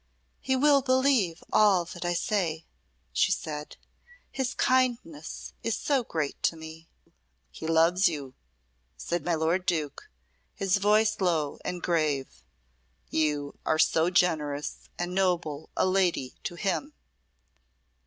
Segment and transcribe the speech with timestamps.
[0.39, 2.65] "He will believe all that I say,"
[3.13, 3.77] she said.
[4.31, 6.89] "His kindness is so great to me."
[7.51, 8.33] "He loves you,"
[8.97, 10.09] said my lord Duke,
[10.55, 12.43] his voice low and grave.
[13.11, 16.93] "You are so generous and noble a lady to him."